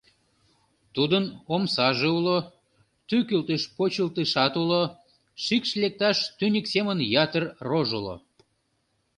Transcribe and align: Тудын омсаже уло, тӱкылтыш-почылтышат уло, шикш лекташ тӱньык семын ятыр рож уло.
Тудын 0.95 1.25
омсаже 1.53 2.09
уло, 2.17 2.37
тӱкылтыш-почылтышат 3.07 4.53
уло, 4.61 4.81
шикш 5.43 5.71
лекташ 5.81 6.17
тӱньык 6.37 6.65
семын 6.73 6.99
ятыр 7.23 7.43
рож 7.69 7.89
уло. 7.99 8.15